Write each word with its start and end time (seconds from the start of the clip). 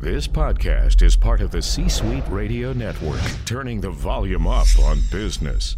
This 0.00 0.26
podcast 0.26 1.02
is 1.02 1.14
part 1.14 1.42
of 1.42 1.50
the 1.50 1.60
C 1.60 1.86
Suite 1.90 2.24
Radio 2.30 2.72
Network, 2.72 3.20
turning 3.44 3.82
the 3.82 3.90
volume 3.90 4.46
up 4.46 4.66
on 4.78 5.02
business. 5.12 5.76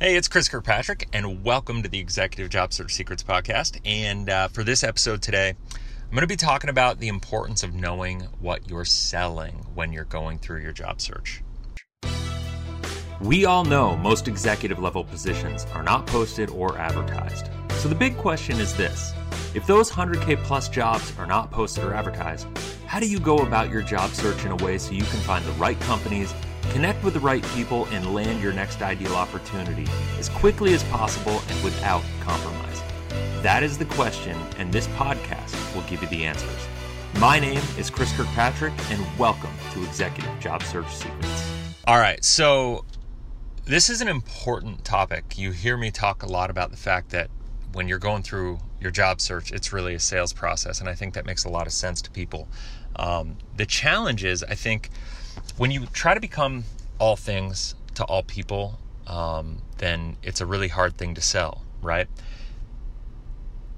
Hey, 0.00 0.16
it's 0.16 0.26
Chris 0.26 0.48
Kirkpatrick, 0.48 1.08
and 1.12 1.44
welcome 1.44 1.84
to 1.84 1.88
the 1.88 2.00
Executive 2.00 2.50
Job 2.50 2.72
Search 2.72 2.92
Secrets 2.92 3.22
Podcast. 3.22 3.78
And 3.84 4.28
uh, 4.28 4.48
for 4.48 4.64
this 4.64 4.82
episode 4.82 5.22
today, 5.22 5.50
I'm 5.50 6.10
going 6.10 6.22
to 6.22 6.26
be 6.26 6.34
talking 6.34 6.68
about 6.68 6.98
the 6.98 7.06
importance 7.06 7.62
of 7.62 7.72
knowing 7.72 8.22
what 8.40 8.68
you're 8.68 8.84
selling 8.84 9.54
when 9.72 9.92
you're 9.92 10.02
going 10.06 10.38
through 10.38 10.62
your 10.62 10.72
job 10.72 11.00
search. 11.00 11.44
We 13.20 13.44
all 13.44 13.64
know 13.64 13.96
most 13.96 14.26
executive 14.26 14.80
level 14.80 15.04
positions 15.04 15.64
are 15.74 15.84
not 15.84 16.08
posted 16.08 16.50
or 16.50 16.76
advertised. 16.76 17.50
So 17.74 17.88
the 17.88 17.94
big 17.94 18.16
question 18.16 18.58
is 18.58 18.76
this 18.76 19.14
if 19.54 19.66
those 19.66 19.90
100K 19.90 20.42
plus 20.44 20.70
jobs 20.70 21.12
are 21.18 21.26
not 21.26 21.50
posted 21.50 21.84
or 21.84 21.92
advertised, 21.92 22.46
how 22.86 22.98
do 22.98 23.06
you 23.06 23.20
go 23.20 23.38
about 23.38 23.70
your 23.70 23.82
job 23.82 24.10
search 24.10 24.46
in 24.46 24.50
a 24.50 24.56
way 24.56 24.78
so 24.78 24.92
you 24.92 25.04
can 25.04 25.20
find 25.20 25.44
the 25.44 25.52
right 25.52 25.78
companies, 25.80 26.32
connect 26.70 27.04
with 27.04 27.12
the 27.12 27.20
right 27.20 27.44
people, 27.54 27.84
and 27.86 28.14
land 28.14 28.42
your 28.42 28.54
next 28.54 28.80
ideal 28.80 29.14
opportunity 29.14 29.86
as 30.18 30.30
quickly 30.30 30.72
as 30.72 30.82
possible 30.84 31.42
and 31.50 31.62
without 31.62 32.02
compromise? 32.22 32.82
That 33.42 33.62
is 33.62 33.76
the 33.76 33.84
question, 33.84 34.38
and 34.56 34.72
this 34.72 34.86
podcast 34.88 35.74
will 35.74 35.82
give 35.82 36.00
you 36.00 36.08
the 36.08 36.24
answers. 36.24 36.66
My 37.20 37.38
name 37.38 37.60
is 37.76 37.90
Chris 37.90 38.10
Kirkpatrick, 38.16 38.72
and 38.90 39.04
welcome 39.18 39.52
to 39.72 39.84
Executive 39.84 40.40
Job 40.40 40.62
Search 40.62 40.94
Secrets. 40.94 41.50
All 41.86 41.98
right, 41.98 42.24
so 42.24 42.86
this 43.66 43.90
is 43.90 44.00
an 44.00 44.08
important 44.08 44.82
topic. 44.82 45.36
You 45.36 45.50
hear 45.50 45.76
me 45.76 45.90
talk 45.90 46.22
a 46.22 46.26
lot 46.26 46.48
about 46.48 46.70
the 46.70 46.78
fact 46.78 47.10
that 47.10 47.28
when 47.72 47.88
you're 47.88 47.98
going 47.98 48.22
through 48.22 48.58
your 48.80 48.90
job 48.90 49.20
search, 49.20 49.52
it's 49.52 49.72
really 49.72 49.94
a 49.94 50.00
sales 50.00 50.32
process. 50.32 50.80
And 50.80 50.88
I 50.88 50.94
think 50.94 51.14
that 51.14 51.26
makes 51.26 51.44
a 51.44 51.48
lot 51.48 51.66
of 51.66 51.72
sense 51.72 52.02
to 52.02 52.10
people. 52.10 52.48
Um, 52.96 53.36
the 53.56 53.66
challenge 53.66 54.24
is, 54.24 54.42
I 54.44 54.54
think, 54.54 54.90
when 55.56 55.70
you 55.70 55.86
try 55.86 56.14
to 56.14 56.20
become 56.20 56.64
all 56.98 57.16
things 57.16 57.74
to 57.94 58.04
all 58.04 58.22
people, 58.22 58.78
um, 59.06 59.62
then 59.78 60.16
it's 60.22 60.40
a 60.40 60.46
really 60.46 60.68
hard 60.68 60.96
thing 60.96 61.14
to 61.14 61.20
sell, 61.20 61.62
right? 61.80 62.08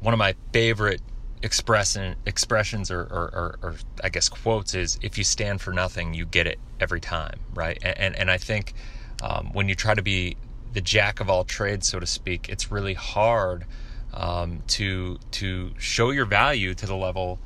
One 0.00 0.12
of 0.12 0.18
my 0.18 0.34
favorite 0.52 1.00
expression, 1.42 2.16
expressions 2.26 2.90
or, 2.90 3.00
or, 3.00 3.30
or, 3.32 3.58
or, 3.62 3.74
I 4.02 4.08
guess 4.08 4.28
quotes 4.28 4.74
is 4.74 4.98
if 5.02 5.18
you 5.18 5.24
stand 5.24 5.60
for 5.60 5.72
nothing, 5.72 6.14
you 6.14 6.26
get 6.26 6.46
it 6.46 6.58
every 6.80 7.00
time, 7.00 7.40
right? 7.54 7.78
And, 7.82 7.98
and, 7.98 8.16
and 8.16 8.30
I 8.30 8.38
think 8.38 8.72
um, 9.22 9.50
when 9.52 9.68
you 9.68 9.74
try 9.74 9.94
to 9.94 10.02
be 10.02 10.36
the 10.74 10.80
jack 10.80 11.20
of 11.20 11.30
all 11.30 11.44
trades, 11.44 11.88
so 11.88 11.98
to 11.98 12.06
speak, 12.06 12.48
it's 12.48 12.70
really 12.70 12.94
hard 12.94 13.64
um, 14.12 14.62
to 14.68 15.18
to 15.32 15.72
show 15.78 16.10
your 16.10 16.26
value 16.26 16.74
to 16.74 16.86
the 16.86 16.96
level 16.96 17.38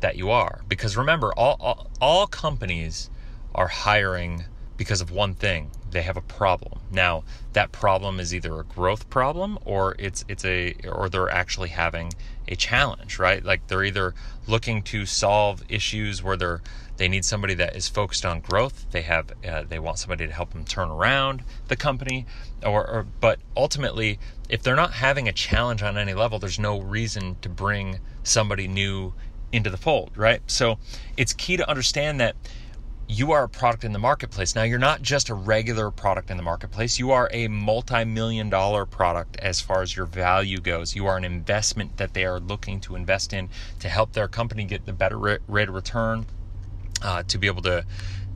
that 0.00 0.16
you 0.16 0.30
are. 0.30 0.62
Because 0.68 0.96
remember, 0.96 1.32
all, 1.34 1.56
all, 1.60 1.90
all 2.00 2.26
companies 2.26 3.08
are 3.54 3.68
hiring 3.68 4.44
because 4.76 5.00
of 5.00 5.10
one 5.10 5.34
thing 5.34 5.70
they 5.90 6.02
have 6.02 6.16
a 6.16 6.22
problem. 6.22 6.80
Now 6.90 7.24
that 7.52 7.72
problem 7.72 8.18
is 8.18 8.34
either 8.34 8.58
a 8.58 8.64
growth 8.64 9.08
problem 9.08 9.58
or 9.64 9.94
it's 9.98 10.24
it's 10.28 10.44
a 10.44 10.74
or 10.84 11.08
they're 11.08 11.30
actually 11.30 11.70
having 11.70 12.12
a 12.48 12.56
challenge 12.56 13.18
right? 13.18 13.42
Like 13.44 13.68
they're 13.68 13.84
either 13.84 14.14
looking 14.46 14.82
to 14.82 15.06
solve 15.06 15.62
issues 15.68 16.22
where 16.22 16.36
they're 16.36 16.60
they 16.96 17.08
need 17.08 17.24
somebody 17.24 17.54
that 17.54 17.74
is 17.74 17.88
focused 17.88 18.24
on 18.24 18.40
growth 18.40 18.86
they 18.90 19.02
have 19.02 19.32
uh, 19.48 19.62
they 19.68 19.78
want 19.78 19.98
somebody 19.98 20.26
to 20.26 20.32
help 20.32 20.52
them 20.52 20.64
turn 20.64 20.90
around 20.90 21.42
the 21.68 21.76
company 21.76 22.26
or, 22.64 22.86
or 22.86 23.06
but 23.20 23.38
ultimately 23.56 24.18
if 24.48 24.62
they're 24.62 24.76
not 24.76 24.92
having 24.92 25.28
a 25.28 25.32
challenge 25.32 25.82
on 25.82 25.96
any 25.96 26.14
level 26.14 26.38
there's 26.38 26.58
no 26.58 26.80
reason 26.80 27.36
to 27.40 27.48
bring 27.48 27.98
somebody 28.22 28.68
new 28.68 29.12
into 29.52 29.70
the 29.70 29.76
fold 29.76 30.10
right? 30.16 30.40
So 30.46 30.78
it's 31.16 31.32
key 31.32 31.56
to 31.56 31.68
understand 31.68 32.20
that 32.20 32.36
you 33.08 33.32
are 33.32 33.44
a 33.44 33.48
product 33.48 33.84
in 33.84 33.92
the 33.92 33.98
marketplace. 33.98 34.54
Now, 34.54 34.62
you're 34.62 34.78
not 34.78 35.02
just 35.02 35.28
a 35.28 35.34
regular 35.34 35.90
product 35.90 36.30
in 36.30 36.36
the 36.36 36.42
marketplace, 36.42 36.98
you 36.98 37.10
are 37.10 37.28
a 37.32 37.48
multi 37.48 38.04
million 38.04 38.48
dollar 38.48 38.86
product 38.86 39.36
as 39.38 39.60
far 39.60 39.82
as 39.82 39.94
your 39.94 40.06
value 40.06 40.58
goes. 40.58 40.94
You 40.94 41.06
are 41.06 41.16
an 41.16 41.24
investment 41.24 41.96
that 41.98 42.14
they 42.14 42.24
are 42.24 42.40
looking 42.40 42.80
to 42.80 42.96
invest 42.96 43.32
in 43.32 43.48
to 43.80 43.88
help 43.88 44.12
their 44.12 44.28
company 44.28 44.64
get 44.64 44.86
the 44.86 44.92
better 44.92 45.18
rate 45.18 45.68
of 45.68 45.74
return, 45.74 46.26
uh, 47.02 47.22
to 47.24 47.38
be 47.38 47.46
able 47.46 47.62
to, 47.62 47.84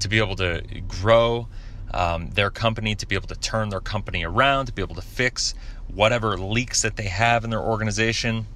to 0.01 0.09
be 0.09 0.19
able 0.19 0.37
to 0.37 0.63
grow. 0.87 1.49
Um, 1.91 2.29
their 2.33 2.51
company 2.51 2.95
to 2.97 3.07
be 3.07 3.15
able 3.15 3.29
to 3.29 3.35
turn 3.35 3.71
their 3.71 3.81
company 3.81 4.23
around, 4.23 4.67
to 4.67 4.73
be 4.73 4.83
able 4.83 4.97
to 4.97 5.03
fix 5.03 5.55
whatever 5.95 6.37
leaks 6.37 6.83
that 6.83 6.97
they 6.97 7.09
have 7.09 7.45
in 7.45 7.51
their 7.51 7.63
organization. 7.63 8.47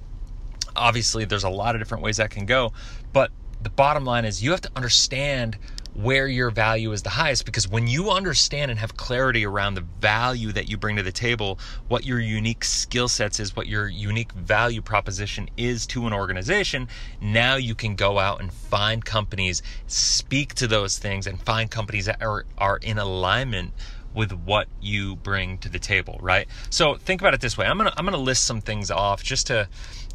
Obviously, 0.75 1.25
there's 1.25 1.43
a 1.43 1.49
lot 1.49 1.73
of 1.73 1.81
different 1.81 2.03
ways 2.03 2.17
that 2.17 2.29
can 2.29 2.45
go, 2.45 2.73
but 3.11 3.31
the 3.63 3.71
bottom 3.71 4.05
line 4.05 4.25
is 4.25 4.43
you 4.43 4.51
have 4.51 4.61
to 4.61 4.71
understand 4.75 5.57
where 5.93 6.27
your 6.27 6.49
value 6.49 6.91
is 6.91 7.03
the 7.03 7.09
highest 7.09 7.45
because 7.45 7.67
when 7.67 7.87
you 7.87 8.09
understand 8.09 8.71
and 8.71 8.79
have 8.79 8.97
clarity 8.97 9.45
around 9.45 9.75
the 9.75 9.85
value 9.99 10.51
that 10.51 10.69
you 10.69 10.77
bring 10.77 10.95
to 10.95 11.03
the 11.03 11.11
table, 11.11 11.59
what 11.87 12.05
your 12.05 12.19
unique 12.19 12.63
skill 12.63 13.07
sets 13.07 13.39
is, 13.39 13.55
what 13.55 13.67
your 13.67 13.87
unique 13.87 14.31
value 14.31 14.81
proposition 14.81 15.47
is 15.55 15.85
to 15.87 16.07
an 16.07 16.13
organization, 16.13 16.87
now 17.21 17.55
you 17.55 17.75
can 17.75 17.95
go 17.95 18.17
out 18.17 18.41
and 18.41 18.51
find 18.51 19.05
companies, 19.05 19.61
speak 19.85 20.55
to 20.55 20.67
those 20.67 20.97
things, 20.97 21.27
and 21.27 21.39
find 21.41 21.69
companies 21.69 22.05
that 22.05 22.21
are, 22.21 22.45
are 22.57 22.77
in 22.77 22.97
alignment 22.97 23.73
with 24.13 24.31
what 24.31 24.67
you 24.81 25.15
bring 25.17 25.57
to 25.59 25.69
the 25.69 25.79
table, 25.79 26.19
right? 26.21 26.47
So 26.69 26.95
think 26.95 27.21
about 27.21 27.33
it 27.33 27.41
this 27.41 27.57
way. 27.57 27.65
I'm 27.65 27.77
gonna 27.77 27.93
I'm 27.97 28.05
gonna 28.05 28.17
list 28.17 28.43
some 28.43 28.61
things 28.61 28.91
off 28.91 29.23
just 29.23 29.47
to 29.47 29.67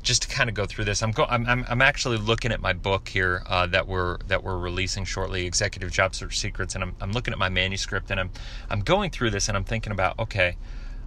just 0.03 0.23
to 0.23 0.29
kind 0.29 0.49
of 0.49 0.55
go 0.55 0.65
through 0.65 0.85
this, 0.85 1.03
I'm, 1.03 1.11
go, 1.11 1.25
I'm, 1.25 1.45
I'm, 1.47 1.65
I'm 1.69 1.83
actually 1.83 2.19
looking 2.19 2.53
at 2.53 2.61
my 2.61 2.73
book 2.73 3.09
here 3.09 3.43
uh, 3.47 3.67
that 3.67 3.87
we're 3.87 4.19
that 4.29 4.43
we're 4.43 4.57
releasing 4.59 5.05
shortly, 5.05 5.45
Executive 5.45 5.91
Job 5.91 6.15
Search 6.15 6.39
Secrets, 6.39 6.75
and 6.75 6.85
I'm, 6.85 6.97
I'm 7.01 7.13
looking 7.13 7.33
at 7.33 7.39
my 7.39 7.49
manuscript 7.49 8.11
and 8.11 8.21
I'm 8.21 8.31
I'm 8.71 8.81
going 8.81 9.11
through 9.11 9.31
this 9.31 9.49
and 9.49 9.57
I'm 9.57 9.65
thinking 9.65 9.93
about 9.93 10.19
okay, 10.19 10.57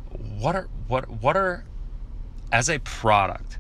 what 0.10 0.56
are 0.56 0.70
what 0.88 1.10
what 1.10 1.38
are 1.38 1.66
as 2.52 2.70
a 2.70 2.80
product, 2.80 3.58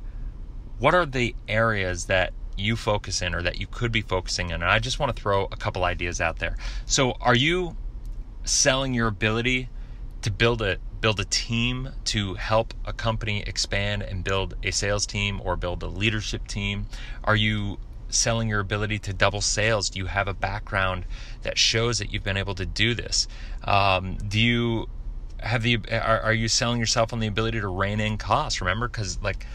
what 0.80 0.94
are 0.94 1.06
the 1.06 1.36
areas 1.48 2.06
that 2.06 2.34
you 2.58 2.76
focus 2.76 3.22
in 3.22 3.34
or 3.34 3.42
that 3.42 3.60
you 3.60 3.68
could 3.68 3.92
be 3.92 4.02
focusing 4.02 4.50
in? 4.50 4.56
And 4.56 4.66
I 4.66 4.80
just 4.80 5.00
want 5.00 5.16
to 5.16 5.22
throw 5.22 5.46
a 5.46 5.56
couple 5.56 5.86
ideas 5.86 6.20
out 6.20 6.40
there. 6.40 6.58
So, 6.86 7.14
are 7.22 7.36
you 7.36 7.78
selling 8.44 8.94
your 8.94 9.08
ability 9.08 9.70
to 10.22 10.32
build 10.32 10.62
a 10.62 10.78
build 11.00 11.20
a 11.20 11.26
team 11.26 11.90
to 12.06 12.36
help 12.36 12.76
a 12.86 12.94
company 12.94 13.42
expand 13.48 14.04
and 14.04 14.24
build 14.24 14.54
a 14.62 14.72
sales 14.72 15.08
team 15.08 15.42
or 15.44 15.56
build 15.56 15.82
a 15.82 15.88
leadership 15.88 16.48
team? 16.48 16.86
Are 17.24 17.36
you 17.36 17.80
selling 18.10 18.48
your 18.48 18.60
ability 18.60 19.00
to 19.00 19.14
double 19.14 19.42
sales? 19.42 19.90
Do 19.90 20.00
you 20.00 20.06
have 20.06 20.28
a 20.28 20.34
background 20.34 21.06
that 21.42 21.58
shows 21.58 21.98
that 22.00 22.14
you've 22.14 22.24
been 22.24 22.38
able 22.38 22.56
to 22.56 22.66
do 22.66 22.94
this? 22.94 23.28
Um, 23.64 24.18
do 24.18 24.40
you 24.40 24.90
have 25.40 25.64
the 25.64 25.80
are, 25.92 26.22
are 26.22 26.34
you 26.34 26.48
selling 26.48 26.80
yourself 26.80 27.14
on 27.14 27.20
the 27.20 27.28
ability 27.28 27.60
to 27.60 27.68
rein 27.68 28.00
in 28.00 28.18
costs? 28.18 28.62
Remember, 28.62 28.88
because 28.88 29.20
like 29.24 29.46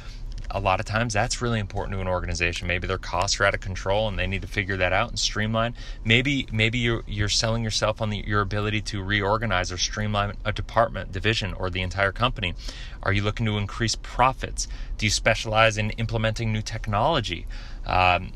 a 0.50 0.60
lot 0.60 0.80
of 0.80 0.86
times 0.86 1.12
that's 1.12 1.42
really 1.42 1.58
important 1.58 1.94
to 1.94 2.00
an 2.00 2.08
organization. 2.08 2.66
Maybe 2.68 2.86
their 2.86 2.98
costs 2.98 3.40
are 3.40 3.44
out 3.44 3.54
of 3.54 3.60
control 3.60 4.08
and 4.08 4.18
they 4.18 4.26
need 4.26 4.42
to 4.42 4.48
figure 4.48 4.76
that 4.76 4.92
out 4.92 5.10
and 5.10 5.18
streamline. 5.18 5.74
Maybe 6.04 6.46
maybe 6.52 6.78
you're 6.78 7.02
you're 7.06 7.28
selling 7.28 7.64
yourself 7.64 8.00
on 8.00 8.10
the, 8.10 8.24
your 8.26 8.40
ability 8.40 8.82
to 8.82 9.02
reorganize 9.02 9.72
or 9.72 9.78
streamline 9.78 10.36
a 10.44 10.52
department, 10.52 11.12
division, 11.12 11.52
or 11.54 11.70
the 11.70 11.82
entire 11.82 12.12
company. 12.12 12.54
Are 13.02 13.12
you 13.12 13.22
looking 13.22 13.46
to 13.46 13.58
increase 13.58 13.94
profits? 13.96 14.68
Do 14.98 15.06
you 15.06 15.10
specialize 15.10 15.78
in 15.78 15.90
implementing 15.90 16.52
new 16.52 16.62
technology? 16.62 17.46
Um, 17.86 18.32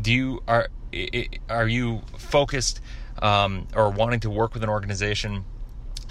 do 0.00 0.12
you 0.12 0.42
are 0.48 0.68
are 1.48 1.68
you 1.68 2.02
focused 2.18 2.80
um, 3.22 3.68
or 3.74 3.90
wanting 3.90 4.20
to 4.20 4.30
work 4.30 4.54
with 4.54 4.62
an 4.62 4.70
organization? 4.70 5.44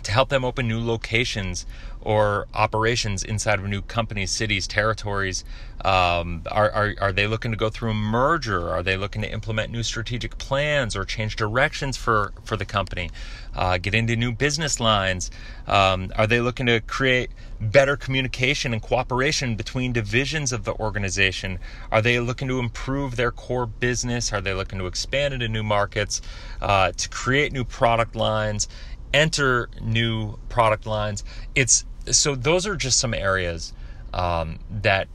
To 0.04 0.12
help 0.12 0.30
them 0.30 0.46
open 0.46 0.68
new 0.68 0.80
locations 0.80 1.66
or 2.02 2.48
operations 2.54 3.24
inside 3.24 3.60
of 3.60 3.66
new 3.66 3.82
companies, 3.82 4.32
cities, 4.32 4.68
territories? 4.68 5.44
Um, 5.84 6.44
are, 6.52 6.70
are, 6.72 6.96
are 7.00 7.12
they 7.12 7.28
looking 7.28 7.52
to 7.52 7.58
go 7.58 7.70
through 7.70 7.92
a 7.92 7.94
merger? 7.94 8.70
Are 8.70 8.84
they 8.84 8.98
looking 8.98 9.22
to 9.22 9.32
implement 9.32 9.72
new 9.72 9.84
strategic 9.84 10.38
plans 10.38 10.96
or 10.96 11.06
change 11.06 11.36
directions 11.36 11.98
for, 11.98 12.34
for 12.44 12.58
the 12.58 12.66
company? 12.66 13.12
Uh, 13.56 13.78
get 13.78 13.94
into 13.94 14.16
new 14.16 14.32
business 14.32 14.80
lines? 14.80 15.32
Um, 15.68 16.12
are 16.16 16.28
they 16.28 16.40
looking 16.40 16.66
to 16.68 16.82
create 16.82 17.32
better 17.60 17.98
communication 17.98 18.74
and 18.74 18.82
cooperation 18.82 19.56
between 19.56 19.92
divisions 19.92 20.54
of 20.54 20.64
the 20.64 20.74
organization? 20.76 21.60
Are 21.92 22.02
they 22.02 22.20
looking 22.20 22.48
to 22.48 22.60
improve 22.60 23.16
their 23.16 23.32
core 23.32 23.66
business? 23.66 24.32
Are 24.32 24.42
they 24.42 24.54
looking 24.54 24.80
to 24.80 24.86
expand 24.86 25.34
into 25.34 25.48
new 25.48 25.64
markets, 25.64 26.22
uh, 26.62 26.92
to 26.92 27.10
create 27.10 27.52
new 27.52 27.64
product 27.64 28.16
lines? 28.16 28.68
Enter 29.14 29.70
new 29.82 30.38
product 30.50 30.86
lines. 30.86 31.24
It's 31.56 31.86
so 32.12 32.36
those 32.36 32.66
are 32.66 32.76
just 32.76 33.00
some 33.00 33.14
areas 33.14 33.74
um, 34.14 34.60
that 34.70 35.08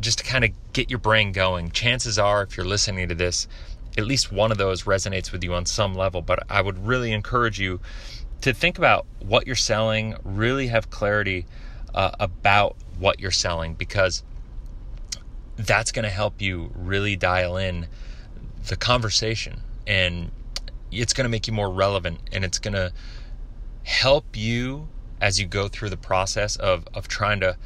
just 0.00 0.18
to 0.18 0.24
kind 0.24 0.44
of 0.44 0.50
get 0.72 0.90
your 0.90 0.98
brain 0.98 1.32
going. 1.32 1.70
Chances 1.70 2.18
are, 2.18 2.42
if 2.42 2.56
you're 2.56 2.66
listening 2.66 3.08
to 3.08 3.14
this, 3.14 3.48
at 3.96 4.06
least 4.06 4.30
one 4.30 4.52
of 4.52 4.58
those 4.58 4.84
resonates 4.84 5.32
with 5.32 5.42
you 5.42 5.54
on 5.54 5.66
some 5.66 5.94
level. 5.94 6.22
But 6.22 6.44
I 6.48 6.62
would 6.62 6.86
really 6.86 7.12
encourage 7.12 7.58
you 7.58 7.80
to 8.42 8.54
think 8.54 8.78
about 8.78 9.06
what 9.20 9.46
you're 9.46 9.56
selling, 9.56 10.14
really 10.22 10.68
have 10.68 10.90
clarity 10.90 11.46
uh, 11.94 12.12
about 12.20 12.76
what 12.98 13.20
you're 13.20 13.30
selling 13.30 13.74
because 13.74 14.22
that's 15.56 15.90
going 15.90 16.04
to 16.04 16.10
help 16.10 16.40
you 16.40 16.70
really 16.74 17.16
dial 17.16 17.56
in 17.56 17.86
the 18.68 18.76
conversation 18.76 19.60
and 19.86 20.30
it's 20.92 21.12
going 21.12 21.24
to 21.24 21.28
make 21.28 21.46
you 21.46 21.52
more 21.52 21.70
relevant 21.70 22.18
and 22.32 22.44
it's 22.44 22.58
going 22.58 22.74
to 22.74 22.92
help 23.88 24.36
you 24.36 24.86
as 25.18 25.40
you 25.40 25.46
go 25.46 25.66
through 25.66 25.88
the 25.88 25.96
process 25.96 26.56
of, 26.56 26.86
of 26.92 27.08
trying 27.08 27.40
to 27.40 27.56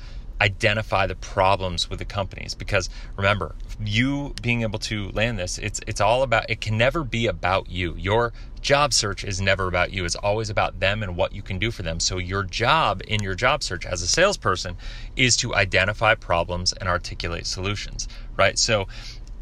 identify 0.40 1.04
the 1.04 1.16
problems 1.16 1.90
with 1.90 1.98
the 1.98 2.04
companies. 2.04 2.54
Because 2.54 2.88
remember 3.16 3.56
you 3.84 4.32
being 4.40 4.62
able 4.62 4.78
to 4.78 5.08
land 5.10 5.36
this 5.36 5.58
it's 5.58 5.80
it's 5.86 6.00
all 6.00 6.22
about 6.22 6.48
it 6.48 6.60
can 6.60 6.78
never 6.78 7.02
be 7.02 7.26
about 7.26 7.68
you. 7.68 7.96
Your 7.96 8.32
job 8.60 8.94
search 8.94 9.24
is 9.24 9.40
never 9.40 9.66
about 9.66 9.92
you. 9.92 10.04
It's 10.04 10.14
always 10.14 10.48
about 10.48 10.78
them 10.78 11.02
and 11.02 11.16
what 11.16 11.32
you 11.32 11.42
can 11.42 11.58
do 11.58 11.72
for 11.72 11.82
them. 11.82 11.98
So 11.98 12.18
your 12.18 12.44
job 12.44 13.02
in 13.08 13.20
your 13.20 13.34
job 13.34 13.64
search 13.64 13.84
as 13.84 14.00
a 14.00 14.06
salesperson 14.06 14.76
is 15.16 15.36
to 15.38 15.56
identify 15.56 16.14
problems 16.14 16.72
and 16.72 16.88
articulate 16.88 17.46
solutions 17.46 18.06
right? 18.36 18.58
So 18.58 18.86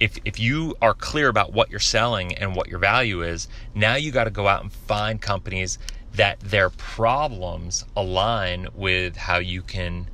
if 0.01 0.19
if 0.25 0.41
you 0.41 0.75
are 0.81 0.95
clear 0.95 1.29
about 1.29 1.53
what 1.53 1.71
you're 1.71 1.79
selling 1.79 2.35
and 2.35 2.57
what 2.57 2.69
your 2.69 2.79
value 2.79 3.23
is 3.23 3.49
now 3.75 3.97
you 3.97 4.11
got 4.11 4.25
to 4.25 4.31
go 4.31 4.49
out 4.49 4.63
and 4.63 4.73
find 4.73 5.21
companies 5.21 5.79
that 6.15 6.41
their 6.41 6.71
problems 6.71 7.85
align 7.97 8.69
with 8.75 9.17
how 9.17 9.39
you 9.39 9.63
can 9.63 10.09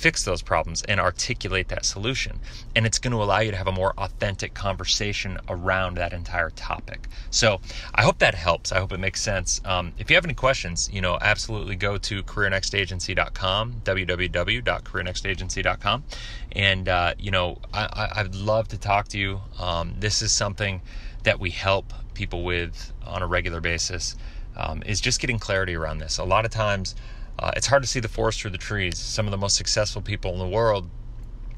fix 0.00 0.24
those 0.24 0.40
problems 0.40 0.82
and 0.84 0.98
articulate 0.98 1.68
that 1.68 1.84
solution. 1.84 2.40
And 2.74 2.86
it's 2.86 2.98
going 2.98 3.12
to 3.12 3.22
allow 3.22 3.40
you 3.40 3.50
to 3.50 3.56
have 3.56 3.66
a 3.66 3.72
more 3.72 3.92
authentic 3.98 4.54
conversation 4.54 5.38
around 5.46 5.96
that 5.96 6.14
entire 6.14 6.48
topic. 6.50 7.06
So 7.28 7.60
I 7.94 8.02
hope 8.02 8.18
that 8.20 8.34
helps. 8.34 8.72
I 8.72 8.78
hope 8.78 8.92
it 8.92 8.98
makes 8.98 9.20
sense. 9.20 9.60
Um, 9.66 9.92
if 9.98 10.08
you 10.08 10.16
have 10.16 10.24
any 10.24 10.32
questions, 10.32 10.88
you 10.90 11.02
know, 11.02 11.18
absolutely 11.20 11.76
go 11.76 11.98
to 11.98 12.22
careernextagency.com, 12.22 13.82
www.careernextagency.com. 13.84 16.04
And, 16.52 16.88
uh, 16.88 17.12
you 17.18 17.30
know, 17.30 17.58
I, 17.74 18.08
I'd 18.16 18.34
love 18.34 18.68
to 18.68 18.78
talk 18.78 19.08
to 19.08 19.18
you. 19.18 19.42
Um, 19.58 19.96
this 19.98 20.22
is 20.22 20.32
something 20.32 20.80
that 21.24 21.38
we 21.38 21.50
help 21.50 21.92
people 22.14 22.42
with 22.42 22.94
on 23.06 23.22
a 23.22 23.26
regular 23.26 23.60
basis. 23.60 24.16
Um, 24.56 24.82
is 24.84 25.00
just 25.00 25.20
getting 25.20 25.38
clarity 25.38 25.74
around 25.74 25.98
this. 25.98 26.18
A 26.18 26.24
lot 26.24 26.44
of 26.44 26.50
times, 26.50 26.94
uh, 27.38 27.52
it's 27.56 27.66
hard 27.66 27.82
to 27.82 27.88
see 27.88 28.00
the 28.00 28.08
forest 28.08 28.40
through 28.40 28.50
the 28.50 28.58
trees. 28.58 28.98
Some 28.98 29.26
of 29.26 29.30
the 29.30 29.38
most 29.38 29.56
successful 29.56 30.02
people 30.02 30.32
in 30.32 30.38
the 30.38 30.48
world, 30.48 30.90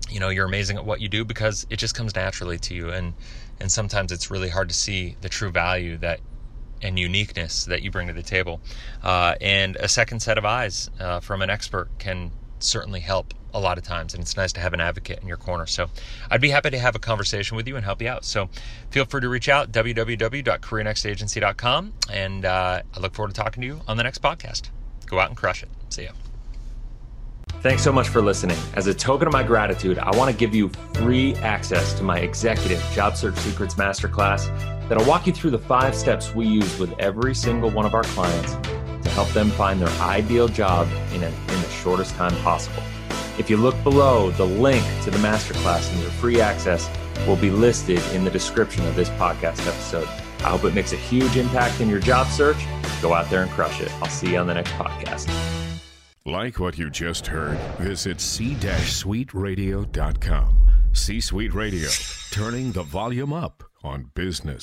you 0.09 0.21
know, 0.21 0.29
you're 0.29 0.47
amazing 0.47 0.77
at 0.77 0.85
what 0.85 1.01
you 1.01 1.09
do 1.09 1.25
because 1.25 1.67
it 1.71 1.77
just 1.77 1.95
comes 1.95 2.15
naturally 2.15 2.59
to 2.59 2.75
you, 2.75 2.91
and 2.91 3.15
and 3.61 3.73
sometimes 3.73 4.13
it's 4.13 4.31
really 4.31 4.51
hard 4.51 4.69
to 4.69 4.75
see 4.75 5.17
the 5.21 5.29
true 5.29 5.51
value 5.51 5.97
that 5.99 6.21
and 6.83 6.99
uniqueness 6.99 7.65
that 7.65 7.83
you 7.83 7.91
bring 7.91 8.09
to 8.09 8.13
the 8.13 8.23
table. 8.23 8.61
Uh, 9.03 9.35
and 9.41 9.77
a 9.77 9.89
second 9.89 10.21
set 10.21 10.37
of 10.37 10.45
eyes 10.45 10.91
uh, 11.01 11.21
from 11.21 11.43
an 11.43 11.49
expert 11.49 11.89
can 11.99 12.33
certainly 12.59 13.01
help 13.01 13.35
a 13.55 13.61
lot 13.61 13.79
of 13.79 13.85
times 13.85 14.15
and 14.15 14.23
it's 14.23 14.37
nice 14.37 14.53
to 14.53 14.61
have 14.61 14.73
an 14.73 14.81
advocate 14.81 15.19
in 15.21 15.29
your 15.29 15.37
corner 15.37 15.67
so 15.67 15.89
i'd 16.31 16.41
be 16.41 16.51
happy 16.51 16.71
to 16.71 16.79
have 16.79 16.97
a 16.97 16.99
conversation 16.99 17.57
with 17.57 17.69
you 17.69 17.77
and 17.77 17.85
help 17.85 18.01
you 18.01 18.09
out 18.09 18.25
so 18.25 18.49
feel 18.91 19.05
free 19.05 19.21
to 19.21 19.29
reach 19.29 19.49
out 19.49 19.71
www.careernextagency.com 19.73 21.93
and 22.11 22.45
uh, 22.45 22.83
i 22.95 23.01
look 23.01 23.15
forward 23.15 23.35
to 23.35 23.41
talking 23.41 23.61
to 23.61 23.67
you 23.67 23.81
on 23.87 23.97
the 23.97 24.03
next 24.03 24.23
podcast 24.23 24.71
Go 25.13 25.21
out 25.21 25.29
and 25.29 25.37
crush 25.37 25.63
it. 25.63 25.69
See 25.91 26.05
ya. 26.05 26.13
Thanks 27.61 27.83
so 27.83 27.93
much 27.93 28.09
for 28.09 28.23
listening. 28.23 28.57
As 28.75 28.87
a 28.87 28.95
token 28.95 29.27
of 29.27 29.33
my 29.35 29.43
gratitude, 29.43 29.99
I 29.99 30.11
want 30.17 30.31
to 30.31 30.37
give 30.37 30.55
you 30.55 30.71
free 30.95 31.35
access 31.37 31.93
to 31.95 32.03
my 32.03 32.21
executive 32.21 32.83
Job 32.95 33.15
Search 33.15 33.37
Secrets 33.37 33.75
Masterclass 33.75 34.49
that'll 34.89 35.05
walk 35.05 35.27
you 35.27 35.35
through 35.35 35.51
the 35.51 35.59
five 35.59 35.95
steps 35.95 36.35
we 36.35 36.47
use 36.47 36.79
with 36.79 36.99
every 36.99 37.35
single 37.35 37.69
one 37.69 37.85
of 37.85 37.93
our 37.93 38.05
clients 38.05 38.55
to 39.05 39.11
help 39.11 39.29
them 39.29 39.51
find 39.51 39.83
their 39.83 40.01
ideal 40.01 40.49
job 40.49 40.89
in, 41.13 41.23
a, 41.23 41.29
in 41.29 41.61
the 41.61 41.69
shortest 41.69 42.15
time 42.15 42.35
possible. 42.43 42.83
If 43.39 43.49
you 43.49 43.57
look 43.57 43.83
below, 43.83 44.31
the 44.33 44.47
link 44.47 44.85
to 45.05 45.11
the 45.11 45.19
masterclass 45.19 45.91
and 45.93 46.01
your 46.01 46.11
free 46.11 46.41
access 46.41 46.91
will 47.27 47.37
be 47.37 47.51
listed 47.51 48.03
in 48.13 48.25
the 48.25 48.31
description 48.31 48.87
of 48.87 48.95
this 48.95 49.09
podcast 49.11 49.67
episode. 49.67 50.09
I 50.41 50.51
hope 50.51 50.65
it 50.65 50.75
makes 50.75 50.93
a 50.93 50.97
huge 50.97 51.37
impact 51.37 51.81
in 51.81 51.89
your 51.89 52.01
job 52.01 52.27
search. 52.29 52.59
Go 53.01 53.15
out 53.15 53.31
there 53.31 53.43
and 53.43 53.51
crush 53.53 53.81
it. 53.81 53.91
I'll 54.03 54.09
see 54.09 54.33
you 54.33 54.39
on 54.39 54.47
the 54.47 54.55
next 54.55 54.73
podcast. 54.73 55.31
Like 56.25 56.61
what 56.61 56.79
you 56.79 56.89
just 56.91 57.27
heard, 57.27 57.59
visit 57.79 58.21
c-suiteradio.com. 58.21 60.57
C-Suite 60.93 61.55
Radio, 61.55 61.89
turning 62.31 62.73
the 62.73 62.83
volume 62.83 63.33
up 63.33 63.65
on 63.83 64.11
business. 64.15 64.63